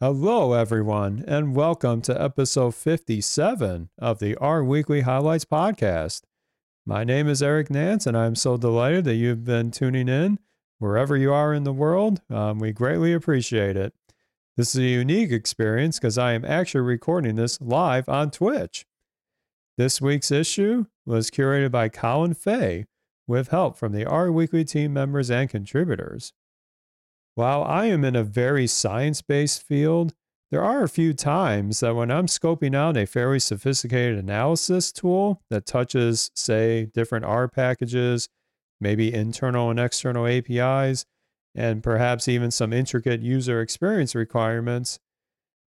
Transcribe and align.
Hello, 0.00 0.52
everyone, 0.52 1.24
and 1.26 1.56
welcome 1.56 2.00
to 2.02 2.22
episode 2.22 2.76
57 2.76 3.88
of 3.98 4.20
the 4.20 4.36
R 4.36 4.62
Weekly 4.62 5.00
Highlights 5.00 5.44
podcast. 5.44 6.22
My 6.86 7.02
name 7.02 7.26
is 7.26 7.42
Eric 7.42 7.68
Nance, 7.68 8.06
and 8.06 8.16
I'm 8.16 8.36
so 8.36 8.56
delighted 8.56 9.04
that 9.06 9.16
you've 9.16 9.44
been 9.44 9.72
tuning 9.72 10.08
in 10.08 10.38
wherever 10.78 11.16
you 11.16 11.32
are 11.32 11.52
in 11.52 11.64
the 11.64 11.72
world. 11.72 12.22
Um, 12.30 12.60
we 12.60 12.70
greatly 12.70 13.12
appreciate 13.12 13.76
it. 13.76 13.92
This 14.56 14.72
is 14.72 14.80
a 14.80 14.84
unique 14.84 15.32
experience 15.32 15.98
because 15.98 16.16
I 16.16 16.34
am 16.34 16.44
actually 16.44 16.82
recording 16.82 17.34
this 17.34 17.60
live 17.60 18.08
on 18.08 18.30
Twitch. 18.30 18.86
This 19.78 20.00
week's 20.00 20.30
issue 20.30 20.84
was 21.06 21.28
curated 21.28 21.72
by 21.72 21.88
Colin 21.88 22.34
Fay 22.34 22.84
with 23.26 23.48
help 23.48 23.76
from 23.76 23.90
the 23.90 24.06
R 24.06 24.30
Weekly 24.30 24.64
team 24.64 24.92
members 24.92 25.28
and 25.28 25.50
contributors. 25.50 26.32
While 27.38 27.62
I 27.62 27.84
am 27.84 28.04
in 28.04 28.16
a 28.16 28.24
very 28.24 28.66
science 28.66 29.22
based 29.22 29.62
field, 29.62 30.12
there 30.50 30.64
are 30.64 30.82
a 30.82 30.88
few 30.88 31.14
times 31.14 31.78
that 31.78 31.94
when 31.94 32.10
I'm 32.10 32.26
scoping 32.26 32.74
out 32.74 32.96
a 32.96 33.06
fairly 33.06 33.38
sophisticated 33.38 34.18
analysis 34.18 34.90
tool 34.90 35.40
that 35.48 35.64
touches, 35.64 36.32
say, 36.34 36.86
different 36.86 37.26
R 37.26 37.46
packages, 37.46 38.28
maybe 38.80 39.14
internal 39.14 39.70
and 39.70 39.78
external 39.78 40.26
APIs, 40.26 41.04
and 41.54 41.80
perhaps 41.80 42.26
even 42.26 42.50
some 42.50 42.72
intricate 42.72 43.20
user 43.20 43.60
experience 43.60 44.16
requirements, 44.16 44.98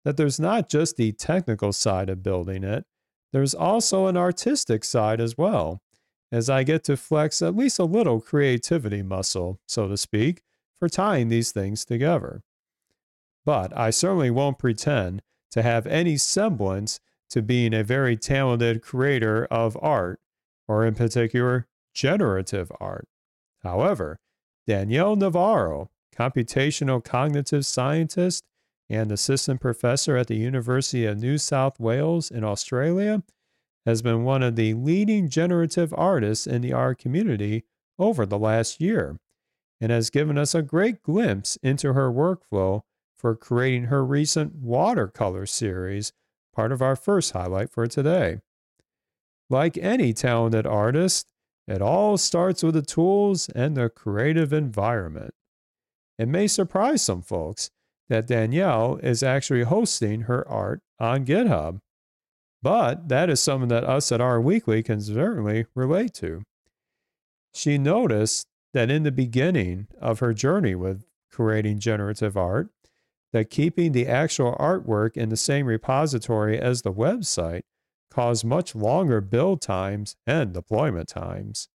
that 0.03 0.17
there's 0.17 0.41
not 0.41 0.67
just 0.67 0.97
the 0.97 1.13
technical 1.13 1.71
side 1.71 2.09
of 2.09 2.21
building 2.21 2.65
it, 2.65 2.83
there's 3.31 3.53
also 3.53 4.07
an 4.07 4.17
artistic 4.17 4.83
side 4.83 5.21
as 5.21 5.37
well, 5.37 5.81
as 6.33 6.49
I 6.49 6.63
get 6.63 6.83
to 6.83 6.97
flex 6.97 7.41
at 7.41 7.55
least 7.55 7.79
a 7.79 7.85
little 7.85 8.19
creativity 8.19 9.01
muscle, 9.01 9.61
so 9.69 9.87
to 9.87 9.95
speak 9.95 10.41
for 10.81 10.89
tying 10.89 11.29
these 11.29 11.51
things 11.51 11.85
together. 11.85 12.41
But 13.45 13.71
I 13.77 13.91
certainly 13.91 14.31
won't 14.31 14.57
pretend 14.57 15.21
to 15.51 15.61
have 15.61 15.85
any 15.85 16.17
semblance 16.17 16.99
to 17.29 17.43
being 17.43 17.71
a 17.71 17.83
very 17.83 18.17
talented 18.17 18.81
creator 18.81 19.45
of 19.51 19.77
art, 19.79 20.19
or 20.67 20.83
in 20.83 20.95
particular, 20.95 21.67
generative 21.93 22.71
art. 22.81 23.07
However, 23.61 24.17
Danielle 24.65 25.15
Navarro, 25.15 25.91
computational 26.17 27.03
cognitive 27.03 27.63
scientist 27.63 28.43
and 28.89 29.11
assistant 29.11 29.61
professor 29.61 30.17
at 30.17 30.27
the 30.27 30.35
University 30.35 31.05
of 31.05 31.19
New 31.19 31.37
South 31.37 31.79
Wales 31.79 32.31
in 32.31 32.43
Australia, 32.43 33.21
has 33.85 34.01
been 34.01 34.23
one 34.23 34.41
of 34.41 34.55
the 34.55 34.73
leading 34.73 35.29
generative 35.29 35.93
artists 35.95 36.47
in 36.47 36.63
the 36.63 36.73
art 36.73 36.97
community 36.97 37.65
over 37.99 38.25
the 38.25 38.39
last 38.39 38.81
year 38.81 39.19
and 39.81 39.91
has 39.91 40.11
given 40.11 40.37
us 40.37 40.53
a 40.53 40.61
great 40.61 41.01
glimpse 41.01 41.57
into 41.63 41.93
her 41.93 42.11
workflow 42.11 42.81
for 43.17 43.35
creating 43.35 43.85
her 43.85 44.05
recent 44.05 44.55
watercolor 44.55 45.47
series, 45.47 46.13
part 46.55 46.71
of 46.71 46.81
our 46.81 46.95
first 46.95 47.33
highlight 47.33 47.71
for 47.71 47.87
today. 47.87 48.39
Like 49.49 49.77
any 49.77 50.13
talented 50.13 50.65
artist, 50.67 51.27
it 51.67 51.81
all 51.81 52.17
starts 52.17 52.63
with 52.63 52.75
the 52.75 52.81
tools 52.81 53.49
and 53.49 53.75
the 53.75 53.89
creative 53.89 54.53
environment. 54.53 55.33
It 56.17 56.27
may 56.27 56.47
surprise 56.47 57.01
some 57.01 57.21
folks 57.21 57.71
that 58.07 58.27
Danielle 58.27 58.97
is 59.01 59.23
actually 59.23 59.63
hosting 59.63 60.21
her 60.21 60.47
art 60.47 60.81
on 60.99 61.25
GitHub, 61.25 61.79
but 62.61 63.09
that 63.09 63.29
is 63.29 63.39
something 63.39 63.69
that 63.69 63.83
us 63.83 64.11
at 64.11 64.21
R 64.21 64.39
Weekly 64.39 64.83
can 64.83 65.01
certainly 65.01 65.65
relate 65.75 66.13
to. 66.15 66.43
She 67.53 67.77
noticed 67.77 68.47
that 68.73 68.89
in 68.89 69.03
the 69.03 69.11
beginning 69.11 69.87
of 69.99 70.19
her 70.19 70.33
journey 70.33 70.75
with 70.75 71.05
creating 71.31 71.79
generative 71.79 72.37
art, 72.37 72.69
that 73.33 73.49
keeping 73.49 73.91
the 73.91 74.07
actual 74.07 74.55
artwork 74.59 75.15
in 75.15 75.29
the 75.29 75.37
same 75.37 75.65
repository 75.65 76.59
as 76.59 76.81
the 76.81 76.91
website 76.93 77.61
caused 78.09 78.43
much 78.43 78.75
longer 78.75 79.21
build 79.21 79.61
times 79.61 80.15
and 80.27 80.53
deployment 80.53 81.07
times. 81.07 81.69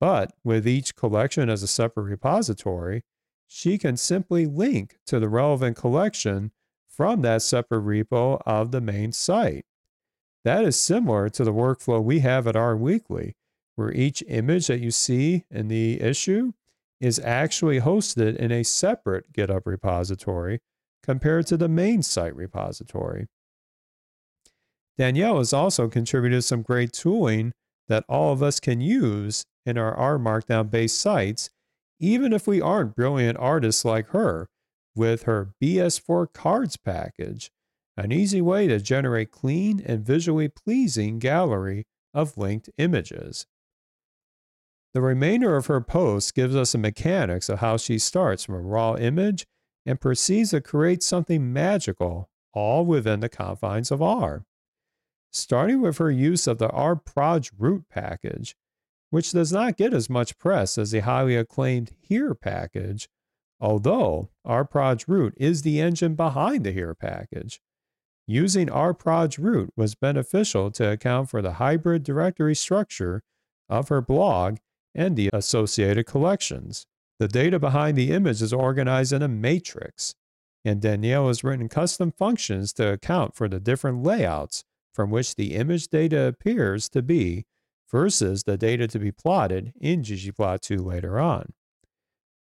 But 0.00 0.32
with 0.44 0.66
each 0.66 0.96
collection 0.96 1.48
as 1.48 1.62
a 1.62 1.68
separate 1.68 2.04
repository, 2.04 3.02
she 3.46 3.76
can 3.76 3.96
simply 3.96 4.46
link 4.46 4.98
to 5.06 5.20
the 5.20 5.28
relevant 5.28 5.76
collection 5.76 6.52
from 6.88 7.22
that 7.22 7.42
separate 7.42 7.84
repo 7.84 8.40
of 8.46 8.70
the 8.70 8.80
main 8.80 9.12
site. 9.12 9.64
That 10.44 10.64
is 10.64 10.78
similar 10.78 11.28
to 11.30 11.44
the 11.44 11.52
workflow 11.52 12.02
we 12.02 12.20
have 12.20 12.46
at 12.46 12.56
R 12.56 12.76
Weekly, 12.76 13.36
where 13.76 13.92
each 13.92 14.22
image 14.28 14.66
that 14.66 14.80
you 14.80 14.90
see 14.90 15.44
in 15.50 15.68
the 15.68 16.00
issue 16.00 16.52
is 17.00 17.18
actually 17.18 17.80
hosted 17.80 18.36
in 18.36 18.52
a 18.52 18.62
separate 18.62 19.32
GitHub 19.32 19.62
repository 19.64 20.60
compared 21.02 21.46
to 21.48 21.56
the 21.56 21.68
main 21.68 22.02
site 22.02 22.36
repository. 22.36 23.26
Danielle 24.98 25.38
has 25.38 25.52
also 25.52 25.88
contributed 25.88 26.44
some 26.44 26.62
great 26.62 26.92
tooling 26.92 27.52
that 27.88 28.04
all 28.08 28.32
of 28.32 28.42
us 28.42 28.60
can 28.60 28.80
use 28.80 29.44
in 29.66 29.78
our 29.78 29.94
R 29.94 30.18
Markdown 30.18 30.70
based 30.70 31.00
sites, 31.00 31.50
even 31.98 32.32
if 32.32 32.46
we 32.46 32.60
aren't 32.60 32.94
brilliant 32.94 33.38
artists 33.38 33.84
like 33.84 34.08
her, 34.08 34.48
with 34.94 35.22
her 35.22 35.54
BS4 35.62 36.32
cards 36.32 36.76
package, 36.76 37.50
an 37.96 38.12
easy 38.12 38.40
way 38.40 38.66
to 38.68 38.78
generate 38.78 39.30
clean 39.30 39.82
and 39.84 40.04
visually 40.04 40.48
pleasing 40.48 41.18
gallery 41.18 41.84
of 42.14 42.36
linked 42.36 42.68
images. 42.78 43.46
The 44.94 45.00
remainder 45.00 45.56
of 45.56 45.66
her 45.66 45.80
post 45.80 46.34
gives 46.34 46.54
us 46.54 46.72
the 46.72 46.78
mechanics 46.78 47.48
of 47.48 47.60
how 47.60 47.78
she 47.78 47.98
starts 47.98 48.44
from 48.44 48.56
a 48.56 48.60
raw 48.60 48.94
image 48.96 49.46
and 49.86 50.00
proceeds 50.00 50.50
to 50.50 50.60
create 50.60 51.02
something 51.02 51.50
magical, 51.50 52.28
all 52.52 52.84
within 52.84 53.20
the 53.20 53.30
confines 53.30 53.90
of 53.90 54.02
R. 54.02 54.44
Starting 55.30 55.80
with 55.80 55.96
her 55.96 56.10
use 56.10 56.46
of 56.46 56.58
the 56.58 56.68
rprojroot 56.68 57.84
package, 57.88 58.54
which 59.08 59.32
does 59.32 59.50
not 59.50 59.78
get 59.78 59.94
as 59.94 60.10
much 60.10 60.36
press 60.38 60.76
as 60.76 60.90
the 60.90 61.00
highly 61.00 61.36
acclaimed 61.36 61.92
here 61.98 62.34
package, 62.34 63.08
although 63.60 64.28
rprojroot 64.46 65.32
is 65.38 65.62
the 65.62 65.80
engine 65.80 66.14
behind 66.14 66.64
the 66.64 66.72
here 66.72 66.94
package. 66.94 67.62
Using 68.26 68.68
rprojroot 68.68 69.70
was 69.74 69.94
beneficial 69.94 70.70
to 70.72 70.90
account 70.90 71.30
for 71.30 71.40
the 71.40 71.54
hybrid 71.54 72.02
directory 72.02 72.54
structure 72.54 73.22
of 73.70 73.88
her 73.88 74.02
blog 74.02 74.58
and 74.94 75.16
the 75.16 75.30
associated 75.32 76.06
collections. 76.06 76.86
The 77.18 77.28
data 77.28 77.58
behind 77.58 77.96
the 77.96 78.10
image 78.12 78.42
is 78.42 78.52
organized 78.52 79.12
in 79.12 79.22
a 79.22 79.28
matrix, 79.28 80.14
and 80.64 80.80
Danielle 80.80 81.28
has 81.28 81.44
written 81.44 81.68
custom 81.68 82.10
functions 82.10 82.72
to 82.74 82.92
account 82.92 83.34
for 83.34 83.48
the 83.48 83.60
different 83.60 84.02
layouts 84.02 84.64
from 84.92 85.10
which 85.10 85.36
the 85.36 85.54
image 85.54 85.88
data 85.88 86.24
appears 86.24 86.88
to 86.90 87.02
be 87.02 87.44
versus 87.90 88.44
the 88.44 88.56
data 88.56 88.86
to 88.88 88.98
be 88.98 89.12
plotted 89.12 89.72
in 89.80 90.02
ggplot2 90.02 90.84
later 90.84 91.18
on. 91.18 91.52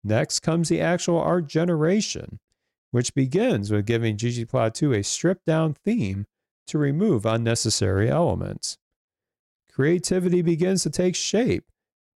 Next 0.03 0.39
comes 0.39 0.69
the 0.69 0.81
actual 0.81 1.19
art 1.19 1.47
generation, 1.47 2.39
which 2.91 3.13
begins 3.13 3.71
with 3.71 3.85
giving 3.85 4.17
ggplot2 4.17 4.97
a 4.97 5.03
stripped 5.03 5.45
down 5.45 5.73
theme 5.73 6.25
to 6.67 6.77
remove 6.77 7.25
unnecessary 7.25 8.09
elements. 8.09 8.77
Creativity 9.71 10.41
begins 10.41 10.83
to 10.83 10.89
take 10.89 11.15
shape 11.15 11.65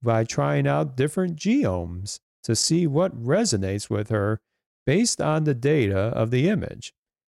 by 0.04 0.24
trying 0.24 0.68
out 0.68 0.98
different 0.98 1.36
geoms 1.36 2.20
to 2.44 2.56
see 2.56 2.86
what 2.86 3.18
resonates 3.18 3.90
with 3.90 4.10
her 4.10 4.42
based 4.86 5.22
on 5.22 5.46
the 5.46 5.54
data 5.54 5.98
of 5.98 6.30
the 6.30 6.50
image. 6.50 6.94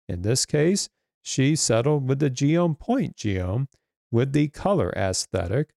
In 0.09 0.23
this 0.23 0.45
case, 0.45 0.89
she 1.23 1.57
settled 1.57 2.09
with 2.09 2.19
the 2.19 2.31
geom 2.31 2.79
point 2.79 3.17
geom 3.17 3.67
with 4.11 4.33
the 4.33 4.49
color 4.49 4.93
aesthetic, 4.97 5.71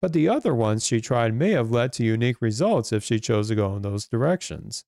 but 0.00 0.12
the 0.12 0.28
other 0.28 0.54
ones 0.54 0.86
she 0.86 1.00
tried 1.00 1.34
may 1.34 1.50
have 1.50 1.70
led 1.70 1.92
to 1.94 2.04
unique 2.04 2.40
results 2.40 2.92
if 2.92 3.04
she 3.04 3.20
chose 3.20 3.48
to 3.48 3.54
go 3.54 3.76
in 3.76 3.82
those 3.82 4.06
directions. 4.06 4.84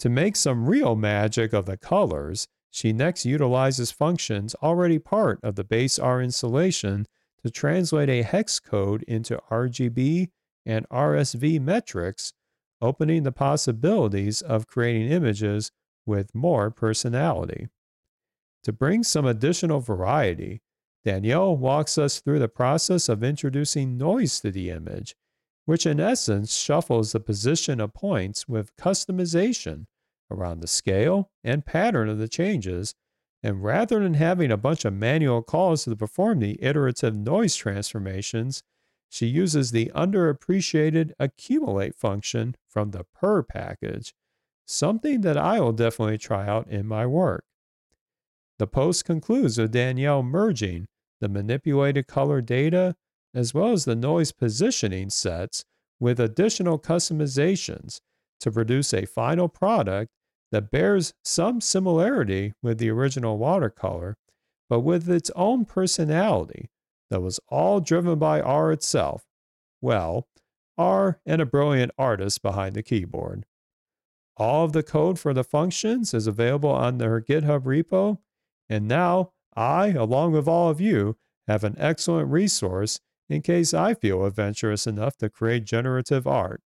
To 0.00 0.08
make 0.08 0.36
some 0.36 0.68
real 0.68 0.96
magic 0.96 1.52
of 1.52 1.66
the 1.66 1.76
colors, 1.76 2.46
she 2.70 2.92
next 2.92 3.26
utilizes 3.26 3.90
functions 3.90 4.54
already 4.62 4.98
part 4.98 5.40
of 5.42 5.56
the 5.56 5.64
base 5.64 5.98
R 5.98 6.22
installation 6.22 7.06
to 7.44 7.50
translate 7.50 8.08
a 8.08 8.22
hex 8.22 8.60
code 8.60 9.02
into 9.04 9.40
RGB 9.50 10.28
and 10.66 10.88
HSV 10.90 11.60
metrics, 11.60 12.32
opening 12.80 13.22
the 13.22 13.32
possibilities 13.32 14.42
of 14.42 14.66
creating 14.66 15.10
images 15.10 15.70
with 16.06 16.34
more 16.34 16.70
personality. 16.70 17.68
To 18.64 18.72
bring 18.72 19.02
some 19.02 19.26
additional 19.26 19.80
variety, 19.80 20.60
Danielle 21.04 21.56
walks 21.56 21.96
us 21.96 22.20
through 22.20 22.40
the 22.40 22.48
process 22.48 23.08
of 23.08 23.24
introducing 23.24 23.96
noise 23.96 24.40
to 24.40 24.50
the 24.50 24.70
image, 24.70 25.14
which 25.64 25.86
in 25.86 25.98
essence 25.98 26.54
shuffles 26.54 27.12
the 27.12 27.20
position 27.20 27.80
of 27.80 27.94
points 27.94 28.46
with 28.46 28.76
customization 28.76 29.86
around 30.30 30.60
the 30.60 30.66
scale 30.66 31.30
and 31.42 31.64
pattern 31.64 32.08
of 32.08 32.18
the 32.18 32.28
changes. 32.28 32.94
And 33.42 33.64
rather 33.64 34.00
than 34.00 34.14
having 34.14 34.50
a 34.50 34.58
bunch 34.58 34.84
of 34.84 34.92
manual 34.92 35.42
calls 35.42 35.84
to 35.84 35.96
perform 35.96 36.40
the 36.40 36.62
iterative 36.62 37.14
noise 37.14 37.56
transformations, 37.56 38.62
she 39.10 39.26
uses 39.26 39.72
the 39.72 39.90
underappreciated 39.94 41.10
accumulate 41.18 41.96
function 41.96 42.54
from 42.68 42.92
the 42.92 43.04
purrr 43.12 43.42
package, 43.46 44.14
something 44.66 45.20
that 45.22 45.36
I 45.36 45.60
will 45.60 45.72
definitely 45.72 46.16
try 46.16 46.46
out 46.46 46.68
in 46.68 46.86
my 46.86 47.04
work. 47.06 47.44
The 48.58 48.68
post 48.68 49.04
concludes 49.04 49.58
with 49.58 49.72
Danielle 49.72 50.22
merging 50.22 50.86
the 51.20 51.28
manipulated 51.28 52.06
color 52.06 52.40
data 52.40 52.94
as 53.34 53.52
well 53.52 53.72
as 53.72 53.84
the 53.84 53.96
noise 53.96 54.30
positioning 54.30 55.10
sets 55.10 55.64
with 55.98 56.20
additional 56.20 56.78
customizations 56.78 58.00
to 58.38 58.50
produce 58.50 58.94
a 58.94 59.06
final 59.06 59.48
product 59.48 60.10
that 60.52 60.70
bears 60.70 61.12
some 61.24 61.60
similarity 61.60 62.52
with 62.62 62.78
the 62.78 62.90
original 62.90 63.38
watercolor, 63.38 64.16
but 64.68 64.80
with 64.80 65.08
its 65.10 65.30
own 65.34 65.64
personality 65.64 66.70
that 67.10 67.20
was 67.20 67.40
all 67.48 67.80
driven 67.80 68.18
by 68.18 68.40
R 68.40 68.72
itself. 68.72 69.24
Well, 69.80 70.28
R 70.78 71.20
and 71.26 71.42
a 71.42 71.46
brilliant 71.46 71.92
artist 71.98 72.42
behind 72.42 72.74
the 72.74 72.82
keyboard. 72.82 73.44
All 74.36 74.64
of 74.64 74.72
the 74.72 74.82
code 74.82 75.18
for 75.18 75.34
the 75.34 75.44
functions 75.44 76.14
is 76.14 76.26
available 76.26 76.70
on 76.70 76.98
their 76.98 77.20
GitHub 77.20 77.64
repo, 77.64 78.18
and 78.68 78.88
now 78.88 79.32
I, 79.54 79.88
along 79.88 80.32
with 80.32 80.48
all 80.48 80.70
of 80.70 80.80
you, 80.80 81.16
have 81.46 81.64
an 81.64 81.74
excellent 81.78 82.30
resource 82.30 83.00
in 83.28 83.42
case 83.42 83.74
I 83.74 83.94
feel 83.94 84.24
adventurous 84.24 84.86
enough 84.86 85.16
to 85.18 85.28
create 85.28 85.64
generative 85.64 86.26
art. 86.26 86.62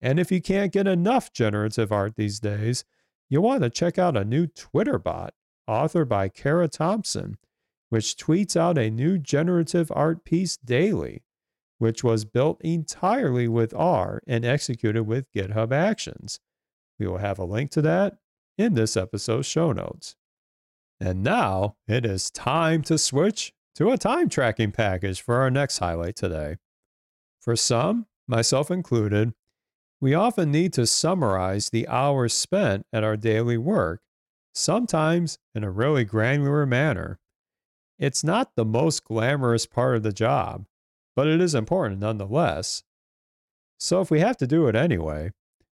And 0.00 0.18
if 0.18 0.30
you 0.30 0.40
can't 0.40 0.72
get 0.72 0.86
enough 0.86 1.32
generative 1.32 1.92
art 1.92 2.16
these 2.16 2.40
days, 2.40 2.84
you'll 3.28 3.42
want 3.42 3.62
to 3.62 3.70
check 3.70 3.98
out 3.98 4.16
a 4.16 4.24
new 4.24 4.46
Twitter 4.46 4.98
bot 4.98 5.34
authored 5.68 6.08
by 6.08 6.28
Kara 6.28 6.68
Thompson, 6.68 7.38
which 7.88 8.16
tweets 8.16 8.56
out 8.56 8.78
a 8.78 8.90
new 8.90 9.18
generative 9.18 9.92
art 9.94 10.24
piece 10.24 10.56
daily, 10.56 11.22
which 11.78 12.02
was 12.02 12.24
built 12.24 12.60
entirely 12.62 13.48
with 13.48 13.74
R 13.74 14.22
and 14.26 14.44
executed 14.44 15.04
with 15.04 15.30
GitHub 15.32 15.72
Actions. 15.72 16.40
We 16.98 17.06
will 17.06 17.18
have 17.18 17.38
a 17.38 17.44
link 17.44 17.70
to 17.72 17.82
that 17.82 18.18
in 18.58 18.74
this 18.74 18.96
episode's 18.96 19.46
show 19.46 19.72
notes. 19.72 20.16
And 20.98 21.22
now 21.22 21.76
it 21.86 22.06
is 22.06 22.30
time 22.30 22.82
to 22.84 22.96
switch 22.96 23.52
to 23.74 23.90
a 23.90 23.98
time 23.98 24.28
tracking 24.28 24.72
package 24.72 25.20
for 25.20 25.36
our 25.36 25.50
next 25.50 25.78
highlight 25.78 26.16
today. 26.16 26.56
For 27.40 27.54
some, 27.54 28.06
myself 28.26 28.70
included, 28.70 29.34
we 30.00 30.14
often 30.14 30.50
need 30.50 30.72
to 30.74 30.86
summarize 30.86 31.68
the 31.68 31.86
hours 31.88 32.32
spent 32.32 32.86
at 32.92 33.04
our 33.04 33.16
daily 33.16 33.58
work, 33.58 34.00
sometimes 34.54 35.38
in 35.54 35.62
a 35.64 35.70
really 35.70 36.04
granular 36.04 36.66
manner. 36.66 37.18
It's 37.98 38.22
not 38.22 38.54
the 38.54 38.64
most 38.64 39.04
glamorous 39.04 39.66
part 39.66 39.96
of 39.96 40.02
the 40.02 40.12
job, 40.12 40.66
but 41.14 41.26
it 41.26 41.40
is 41.40 41.54
important 41.54 42.00
nonetheless. 42.00 42.82
So 43.78 44.00
if 44.00 44.10
we 44.10 44.20
have 44.20 44.36
to 44.38 44.46
do 44.46 44.66
it 44.68 44.76
anyway, 44.76 45.30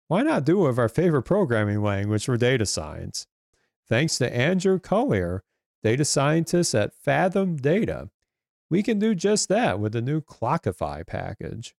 why 0.09 0.23
not 0.23 0.45
do 0.45 0.65
it 0.65 0.69
with 0.69 0.79
our 0.79 0.89
favorite 0.89 1.23
programming 1.23 1.83
language 1.83 2.25
for 2.25 2.37
data 2.37 2.65
science? 2.65 3.27
Thanks 3.89 4.19
to 4.19 4.35
Andrew 4.35 4.79
Collier, 4.79 5.43
data 5.83 6.05
scientist 6.05 6.75
at 6.75 6.95
Fathom 6.95 7.57
Data, 7.57 8.11
we 8.69 8.83
can 8.83 8.99
do 8.99 9.15
just 9.15 9.49
that 9.49 9.79
with 9.79 9.93
the 9.93 10.03
new 10.03 10.21
Clockify 10.21 11.07
package. 11.07 11.75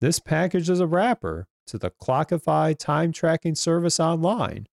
This 0.00 0.18
package 0.18 0.70
is 0.70 0.80
a 0.80 0.86
wrapper 0.86 1.46
to 1.66 1.76
the 1.78 1.90
Clockify 1.90 2.78
time 2.78 3.12
tracking 3.12 3.54
service 3.54 4.00
online 4.00 4.66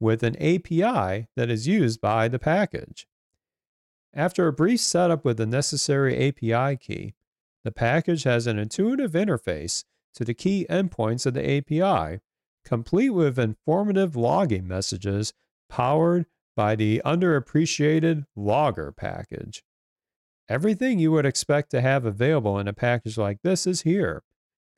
with 0.00 0.22
an 0.22 0.36
API 0.36 1.28
that 1.36 1.50
is 1.50 1.68
used 1.68 2.00
by 2.00 2.26
the 2.26 2.38
package. 2.38 3.06
After 4.14 4.46
a 4.46 4.52
brief 4.52 4.80
setup 4.80 5.24
with 5.24 5.38
the 5.38 5.46
necessary 5.46 6.28
API 6.28 6.76
key, 6.76 7.14
the 7.64 7.72
package 7.72 8.24
has 8.24 8.46
an 8.46 8.58
intuitive 8.58 9.12
interface 9.12 9.84
to 10.14 10.24
the 10.24 10.34
key 10.34 10.66
endpoints 10.68 11.24
of 11.24 11.34
the 11.34 11.58
API, 11.58 12.20
complete 12.64 13.10
with 13.10 13.38
informative 13.38 14.14
logging 14.14 14.68
messages 14.68 15.32
powered 15.68 16.26
by 16.54 16.76
the 16.76 17.00
underappreciated 17.04 18.26
Logger 18.36 18.92
package. 18.92 19.64
Everything 20.48 20.98
you 20.98 21.10
would 21.12 21.24
expect 21.24 21.70
to 21.70 21.80
have 21.80 22.04
available 22.04 22.58
in 22.58 22.68
a 22.68 22.74
package 22.74 23.16
like 23.16 23.40
this 23.42 23.66
is 23.66 23.82
here, 23.82 24.22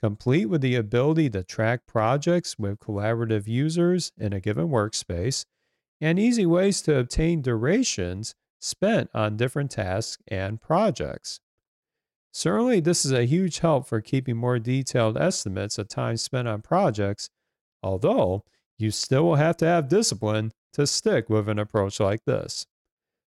complete 0.00 0.46
with 0.46 0.60
the 0.60 0.76
ability 0.76 1.30
to 1.30 1.42
track 1.42 1.86
projects 1.86 2.56
with 2.56 2.78
collaborative 2.78 3.48
users 3.48 4.12
in 4.16 4.32
a 4.32 4.40
given 4.40 4.68
workspace, 4.68 5.46
and 6.00 6.18
easy 6.18 6.46
ways 6.46 6.80
to 6.82 6.96
obtain 6.96 7.42
durations 7.42 8.36
spent 8.64 9.10
on 9.12 9.36
different 9.36 9.70
tasks 9.70 10.22
and 10.26 10.60
projects. 10.60 11.38
Certainly, 12.32 12.80
this 12.80 13.04
is 13.04 13.12
a 13.12 13.26
huge 13.26 13.58
help 13.60 13.86
for 13.86 14.00
keeping 14.00 14.36
more 14.36 14.58
detailed 14.58 15.18
estimates 15.18 15.78
of 15.78 15.88
time 15.88 16.16
spent 16.16 16.48
on 16.48 16.62
projects, 16.62 17.28
although 17.82 18.42
you 18.78 18.90
still 18.90 19.24
will 19.24 19.34
have 19.36 19.56
to 19.58 19.66
have 19.66 19.88
discipline 19.88 20.50
to 20.72 20.86
stick 20.86 21.28
with 21.28 21.48
an 21.48 21.58
approach 21.58 22.00
like 22.00 22.24
this. 22.24 22.66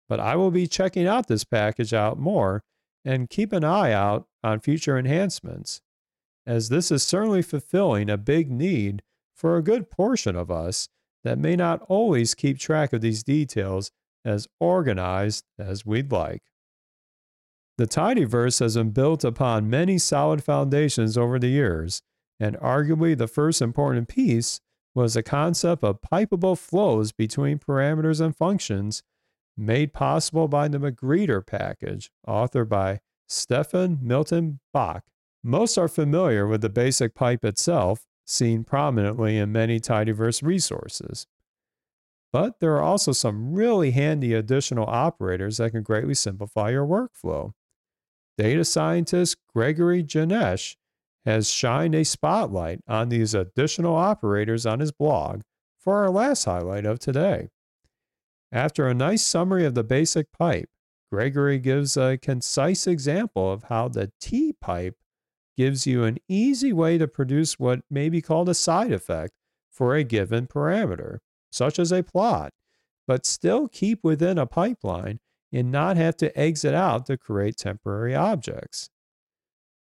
But 0.10 0.20
I 0.20 0.36
will 0.36 0.52
be 0.52 0.68
checking 0.68 1.08
out 1.08 1.28
this 1.28 1.44
package 1.44 1.94
out 1.94 2.18
more 2.18 2.64
and 3.06 3.30
keep 3.30 3.54
an 3.54 3.64
eye 3.64 3.94
out 3.94 4.26
on 4.44 4.60
future 4.60 4.98
enhancements, 4.98 5.80
as 6.46 6.70
this 6.70 6.92
is 6.92 7.04
certainly 7.04 7.44
fulfilling 7.44 8.10
a 8.10 8.18
big 8.18 8.52
need 8.52 9.04
for 9.36 9.56
a 9.56 9.64
good 9.64 9.90
portion 9.90 10.36
of 10.36 10.50
us 10.50 10.90
that 11.24 11.38
may 11.38 11.56
not 11.56 11.82
always 11.88 12.34
keep 12.34 12.58
track 12.58 12.92
of 12.92 13.02
these 13.02 13.24
details 13.24 13.92
as 14.26 14.48
organized 14.60 15.46
as 15.58 15.86
we'd 15.86 16.12
like. 16.12 16.44
The 17.78 17.88
Tidyverse 17.88 18.60
has 18.60 18.76
been 18.76 18.92
built 18.92 19.24
upon 19.24 19.70
many 19.70 19.98
solid 19.98 20.44
foundations 20.44 21.18
over 21.18 21.40
the 21.40 21.48
years, 21.48 22.02
and 22.40 22.58
arguably 22.58 23.18
the 23.18 23.28
first 23.28 23.62
important 23.62 24.08
piece 24.08 24.60
was 24.94 25.14
the 25.14 25.24
concept 25.24 25.84
of 25.84 26.02
pipeable 26.02 26.58
flows 26.58 27.12
between 27.12 27.60
parameters 27.60 28.20
and 28.20 28.36
functions 28.36 29.02
made 29.56 29.94
possible 29.94 30.48
by 30.48 30.68
the 30.68 30.78
Magrittr 30.78 31.46
package, 31.46 32.12
authored 32.28 32.70
by 32.70 33.00
Stefan 33.28 34.00
Milton 34.02 34.60
Bache. 34.74 35.04
Most 35.44 35.78
are 35.78 35.88
familiar 35.88 36.48
with 36.48 36.62
the 36.62 36.70
basic 36.70 37.16
pipe 37.16 37.46
itself, 37.46 38.06
seen 38.26 38.64
prominently 38.64 39.38
in 39.38 39.52
many 39.52 39.80
Tidyverse 39.80 40.44
resources. 40.44 41.28
But 42.32 42.60
there 42.60 42.76
are 42.76 42.82
also 42.82 43.12
some 43.12 43.54
really 43.54 43.92
handy 43.92 44.34
additional 44.34 44.86
operators 44.88 45.58
that 45.58 45.72
can 45.72 45.84
greatly 45.84 46.14
simplify 46.14 46.70
your 46.70 46.86
workflow. 46.86 47.54
Data 48.38 48.64
scientist 48.64 49.38
Gregory 49.54 50.04
Janesch 50.04 50.76
has 51.26 51.50
shined 51.50 51.96
a 51.96 52.06
spotlight 52.06 52.80
on 52.88 53.10
these 53.10 53.34
additional 53.34 53.96
operators 53.96 54.66
on 54.66 54.80
his 54.80 54.92
blog 54.92 55.42
for 55.80 55.98
our 55.98 56.10
last 56.10 56.46
highlight 56.46 56.86
of 56.86 57.00
today. 57.00 57.50
After 58.52 58.88
a 58.88 58.94
nice 58.94 59.24
summary 59.24 59.66
of 59.66 59.76
the 59.76 59.84
basic 59.84 60.32
pipe, 60.32 60.70
Gregory 61.12 61.60
gives 61.60 61.98
a 61.98 62.18
concise 62.18 62.88
example 62.88 63.52
of 63.52 63.64
how 63.64 63.88
the 63.88 64.12
T 64.22 64.54
pipe 64.54 64.96
gives 65.58 65.86
you 65.86 66.04
an 66.04 66.18
easy 66.28 66.72
way 66.72 66.98
to 66.98 67.08
produce 67.08 67.60
what 67.60 67.82
may 67.90 68.08
be 68.08 68.22
called 68.22 68.48
a 68.48 68.54
side 68.54 68.92
effect 68.92 69.34
for 69.72 69.96
a 69.96 70.04
given 70.04 70.48
parameter, 70.48 71.20
such 71.52 71.80
as 71.80 71.92
a 71.92 72.04
plot, 72.04 72.54
but 73.08 73.26
still 73.26 73.68
keep 73.68 74.04
within 74.04 74.38
a 74.38 74.46
pipeline 74.46 75.20
and 75.52 75.72
not 75.72 75.98
have 75.98 76.16
to 76.18 76.38
exit 76.40 76.76
out 76.76 77.06
to 77.08 77.18
create 77.18 77.58
temporary 77.58 78.16
objects. 78.16 78.90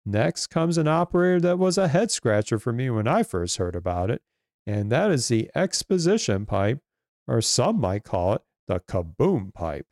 Next 0.05 0.47
comes 0.47 0.77
an 0.77 0.87
operator 0.87 1.39
that 1.41 1.57
was 1.57 1.77
a 1.77 1.87
head 1.87 2.11
scratcher 2.11 2.59
for 2.59 2.71
me 2.71 2.89
when 2.89 3.07
I 3.07 3.23
first 3.23 3.57
heard 3.57 3.75
about 3.75 4.11
it, 4.11 4.21
and 4.67 4.91
that 4.91 5.11
is 5.11 5.27
the 5.27 5.49
exposition 5.55 6.45
pipe, 6.45 6.79
or 7.27 7.41
some 7.41 7.79
might 7.79 8.03
call 8.03 8.33
it 8.33 8.41
the 8.67 8.79
kaboom 8.79 9.53
pipe. 9.53 9.87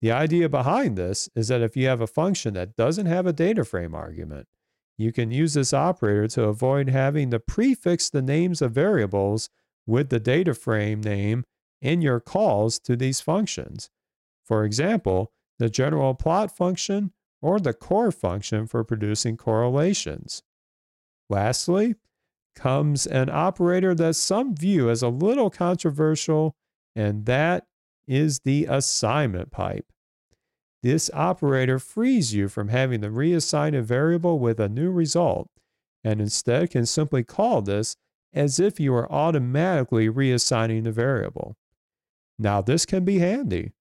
The 0.00 0.10
idea 0.10 0.48
behind 0.48 0.96
this 0.96 1.28
is 1.34 1.48
that 1.48 1.62
if 1.62 1.76
you 1.76 1.86
have 1.86 2.00
a 2.00 2.06
function 2.06 2.54
that 2.54 2.76
doesn't 2.76 3.06
have 3.06 3.26
a 3.26 3.32
data 3.32 3.64
frame 3.64 3.94
argument, 3.94 4.48
you 4.98 5.12
can 5.12 5.30
use 5.30 5.54
this 5.54 5.72
operator 5.72 6.28
to 6.28 6.44
avoid 6.44 6.88
having 6.88 7.30
to 7.30 7.38
prefix 7.38 8.10
the 8.10 8.22
names 8.22 8.62
of 8.62 8.72
variables 8.72 9.48
with 9.86 10.10
the 10.10 10.20
data 10.20 10.54
frame 10.54 11.00
name 11.00 11.44
in 11.80 12.02
your 12.02 12.20
calls 12.20 12.78
to 12.78 12.96
these 12.96 13.20
functions. 13.20 13.90
For 14.44 14.64
example, 14.64 15.32
the 15.58 15.68
general 15.68 16.14
plot 16.14 16.56
function 16.56 17.12
or 17.40 17.58
the 17.58 17.72
core 17.72 18.12
function 18.12 18.66
for 18.66 18.84
producing 18.84 19.36
correlations. 19.36 20.42
Lastly, 21.28 21.96
comes 22.54 23.06
an 23.06 23.30
operator 23.30 23.94
that 23.94 24.14
some 24.14 24.54
view 24.54 24.90
as 24.90 25.02
a 25.02 25.08
little 25.08 25.50
controversial, 25.50 26.54
and 26.94 27.26
that 27.26 27.64
is 28.06 28.40
the 28.40 28.66
assignment 28.66 29.50
pipe. 29.50 29.86
This 30.82 31.10
operator 31.14 31.78
frees 31.78 32.34
you 32.34 32.48
from 32.48 32.68
having 32.68 33.00
to 33.02 33.08
reassign 33.08 33.76
a 33.76 33.82
variable 33.82 34.38
with 34.38 34.58
a 34.60 34.68
new 34.68 34.90
result, 34.90 35.48
and 36.04 36.20
instead 36.20 36.70
can 36.70 36.86
simply 36.86 37.22
call 37.22 37.62
this 37.62 37.96
as 38.34 38.58
if 38.58 38.80
you 38.80 38.94
are 38.94 39.10
automatically 39.12 40.08
reassigning 40.08 40.84
the 40.84 40.92
variable. 40.92 41.56
Now, 42.38 42.60
this 42.60 42.86
can 42.86 43.04
be 43.04 43.18
handy 43.18 43.72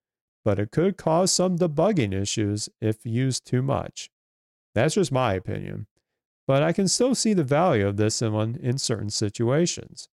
but 0.43 0.59
it 0.59 0.71
could 0.71 0.97
cause 0.97 1.31
some 1.31 1.57
debugging 1.57 2.13
issues 2.13 2.69
if 2.79 3.05
used 3.05 3.45
too 3.45 3.61
much. 3.61 4.09
That's 4.73 4.95
just 4.95 5.11
my 5.11 5.33
opinion, 5.33 5.87
but 6.47 6.63
I 6.63 6.71
can 6.71 6.87
still 6.87 7.15
see 7.15 7.33
the 7.33 7.43
value 7.43 7.87
of 7.87 7.97
this 7.97 8.21
one 8.21 8.57
in 8.61 8.77
certain 8.77 9.09
situations. 9.09 10.09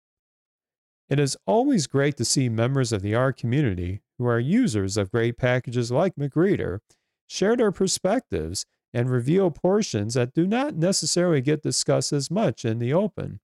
It 1.08 1.18
is 1.18 1.38
always 1.46 1.86
great 1.86 2.16
to 2.18 2.24
see 2.24 2.48
members 2.48 2.92
of 2.92 3.00
the 3.00 3.14
R 3.14 3.32
community 3.32 4.02
who 4.18 4.26
are 4.26 4.38
users 4.38 4.96
of 4.96 5.10
great 5.10 5.38
packages 5.38 5.90
like 5.90 6.16
magrittr, 6.16 6.80
share 7.26 7.56
their 7.56 7.72
perspectives 7.72 8.66
and 8.92 9.10
reveal 9.10 9.50
portions 9.50 10.14
that 10.14 10.34
do 10.34 10.46
not 10.46 10.74
necessarily 10.74 11.40
get 11.40 11.62
discussed 11.62 12.12
as 12.12 12.30
much 12.30 12.64
in 12.64 12.78
the 12.78 12.92
open. 12.92 13.40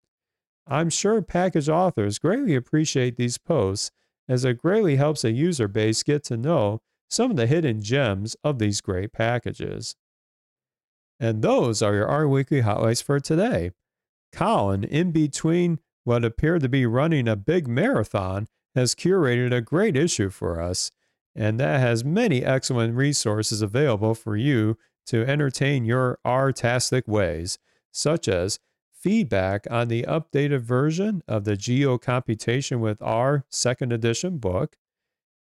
I'm 0.66 0.90
sure 0.90 1.20
package 1.22 1.68
authors 1.68 2.18
greatly 2.18 2.54
appreciate 2.54 3.16
these 3.16 3.38
posts 3.38 3.90
as 4.28 4.44
it 4.44 4.58
greatly 4.58 4.96
helps 4.96 5.24
a 5.24 5.30
user 5.30 5.68
base 5.68 6.02
get 6.02 6.24
to 6.24 6.36
know 6.36 6.80
some 7.10 7.30
of 7.30 7.36
the 7.36 7.46
hidden 7.46 7.82
gems 7.82 8.36
of 8.42 8.58
these 8.58 8.80
great 8.80 9.12
packages. 9.12 9.96
And 11.20 11.42
those 11.42 11.82
are 11.82 11.94
your 11.94 12.08
R 12.08 12.26
Weekly 12.26 12.62
highlights 12.62 13.02
for 13.02 13.20
today. 13.20 13.70
Colin, 14.32 14.84
in 14.84 15.12
between 15.12 15.78
what 16.04 16.24
appeared 16.24 16.62
to 16.62 16.68
be 16.68 16.86
running 16.86 17.28
a 17.28 17.36
big 17.36 17.68
marathon, 17.68 18.48
has 18.74 18.94
curated 18.94 19.54
a 19.54 19.60
great 19.60 19.96
issue 19.96 20.30
for 20.30 20.60
us, 20.60 20.90
and 21.36 21.60
that 21.60 21.80
has 21.80 22.04
many 22.04 22.44
excellent 22.44 22.94
resources 22.94 23.62
available 23.62 24.14
for 24.14 24.36
you 24.36 24.76
to 25.06 25.24
entertain 25.24 25.84
your 25.84 26.18
R-tastic 26.24 27.06
ways, 27.06 27.58
such 27.92 28.26
as 28.26 28.58
feedback 29.04 29.66
on 29.70 29.88
the 29.88 30.02
updated 30.04 30.62
version 30.62 31.22
of 31.28 31.44
the 31.44 31.58
Geocomputation 31.58 32.80
with 32.80 33.02
R 33.02 33.44
second 33.50 33.92
edition 33.92 34.38
book, 34.38 34.78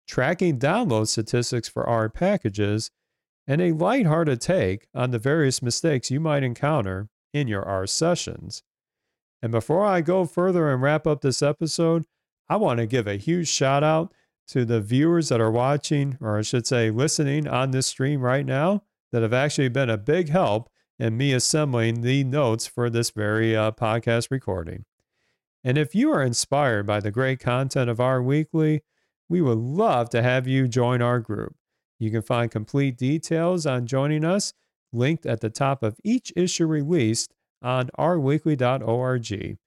tracking 0.06 0.60
download 0.60 1.08
statistics 1.08 1.68
for 1.68 1.84
R 1.84 2.08
packages, 2.08 2.92
and 3.48 3.60
a 3.60 3.72
lighthearted 3.72 4.40
take 4.40 4.86
on 4.94 5.10
the 5.10 5.18
various 5.18 5.60
mistakes 5.60 6.08
you 6.08 6.20
might 6.20 6.44
encounter 6.44 7.08
in 7.34 7.48
your 7.48 7.64
R 7.64 7.84
sessions. 7.84 8.62
And 9.42 9.50
before 9.50 9.84
I 9.84 10.02
go 10.02 10.24
further 10.24 10.72
and 10.72 10.80
wrap 10.80 11.04
up 11.04 11.22
this 11.22 11.42
episode, 11.42 12.04
I 12.48 12.54
want 12.54 12.78
to 12.78 12.86
give 12.86 13.08
a 13.08 13.16
huge 13.16 13.48
shout 13.48 13.82
out 13.82 14.14
to 14.48 14.64
the 14.64 14.80
viewers 14.80 15.30
that 15.30 15.40
are 15.40 15.50
watching, 15.50 16.16
or 16.20 16.38
I 16.38 16.42
should 16.42 16.68
say, 16.68 16.90
listening 16.90 17.48
on 17.48 17.72
this 17.72 17.88
stream 17.88 18.20
right 18.20 18.46
now, 18.46 18.84
that 19.10 19.22
have 19.22 19.34
actually 19.34 19.68
been 19.68 19.90
a 19.90 19.98
big 19.98 20.28
help 20.28 20.70
in 20.98 21.16
me 21.16 21.32
assembling 21.32 22.00
the 22.00 22.24
notes 22.24 22.66
for 22.66 22.90
this 22.90 23.10
very 23.10 23.56
uh, 23.56 23.70
podcast 23.72 24.30
recording. 24.30 24.84
And 25.64 25.76
if 25.76 25.94
you 25.94 26.10
are 26.12 26.22
inspired 26.22 26.86
by 26.86 27.00
the 27.00 27.10
great 27.10 27.40
content 27.40 27.90
of 27.90 28.00
R 28.00 28.22
Weekly, 28.22 28.82
we 29.28 29.40
would 29.40 29.58
love 29.58 30.10
to 30.10 30.22
have 30.22 30.46
you 30.46 30.68
join 30.68 31.02
our 31.02 31.20
group. 31.20 31.54
You 31.98 32.10
can 32.10 32.22
find 32.22 32.50
complete 32.50 32.96
details 32.96 33.66
on 33.66 33.86
joining 33.86 34.24
us 34.24 34.52
linked 34.92 35.26
at 35.26 35.40
the 35.40 35.50
top 35.50 35.82
of 35.82 35.98
each 36.02 36.32
issue 36.36 36.66
released 36.66 37.34
on 37.62 37.90
rweekly.org. 37.98 39.58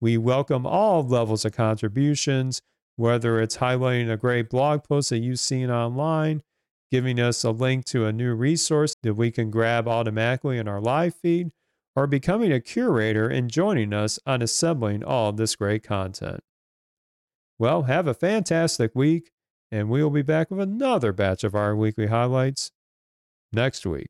We 0.00 0.18
welcome 0.18 0.66
all 0.66 1.06
levels 1.06 1.44
of 1.44 1.52
contributions, 1.52 2.62
whether 2.96 3.40
it's 3.40 3.58
highlighting 3.58 4.10
a 4.10 4.16
great 4.16 4.50
blog 4.50 4.84
post 4.84 5.10
that 5.10 5.18
you've 5.18 5.38
seen 5.38 5.70
online, 5.70 6.42
giving 6.90 7.20
us 7.20 7.44
a 7.44 7.50
link 7.50 7.84
to 7.86 8.06
a 8.06 8.12
new 8.12 8.34
resource 8.34 8.94
that 9.02 9.14
we 9.14 9.30
can 9.30 9.50
grab 9.50 9.86
automatically 9.86 10.58
in 10.58 10.68
our 10.68 10.80
live 10.80 11.14
feed, 11.14 11.50
or 11.96 12.06
becoming 12.06 12.52
a 12.52 12.60
curator 12.60 13.28
and 13.28 13.50
joining 13.50 13.92
us 13.92 14.18
on 14.26 14.42
assembling 14.42 15.02
all 15.04 15.32
this 15.32 15.56
great 15.56 15.82
content. 15.82 16.40
Well, 17.58 17.82
have 17.82 18.06
a 18.06 18.14
fantastic 18.14 18.92
week, 18.94 19.30
and 19.70 19.90
we 19.90 20.02
will 20.02 20.10
be 20.10 20.22
back 20.22 20.50
with 20.50 20.60
another 20.60 21.12
batch 21.12 21.44
of 21.44 21.54
R 21.54 21.76
Weekly 21.76 22.06
highlights 22.06 22.70
next 23.52 23.84
week. 23.84 24.08